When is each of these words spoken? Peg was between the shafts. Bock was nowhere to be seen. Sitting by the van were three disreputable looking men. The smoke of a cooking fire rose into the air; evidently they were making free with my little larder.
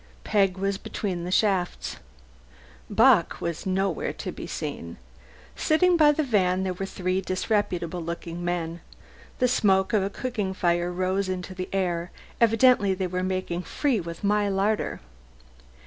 Peg 0.23 0.57
was 0.57 0.79
between 0.79 1.25
the 1.25 1.31
shafts. 1.31 1.97
Bock 2.89 3.39
was 3.39 3.67
nowhere 3.67 4.11
to 4.13 4.31
be 4.31 4.47
seen. 4.47 4.97
Sitting 5.55 5.95
by 5.95 6.11
the 6.11 6.23
van 6.23 6.63
were 6.79 6.87
three 6.87 7.21
disreputable 7.21 8.01
looking 8.01 8.43
men. 8.43 8.81
The 9.37 9.47
smoke 9.47 9.93
of 9.93 10.01
a 10.01 10.09
cooking 10.09 10.55
fire 10.55 10.91
rose 10.91 11.29
into 11.29 11.53
the 11.53 11.69
air; 11.71 12.09
evidently 12.41 12.95
they 12.95 13.05
were 13.05 13.21
making 13.21 13.61
free 13.61 13.99
with 13.99 14.23
my 14.23 14.45
little 14.45 14.57
larder. 14.57 15.01